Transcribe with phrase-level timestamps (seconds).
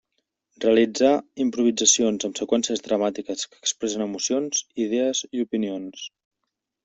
[0.63, 1.11] Realitzar
[1.43, 6.09] improvisacions amb seqüències dramàtiques que expressen emocions, idees i opinions.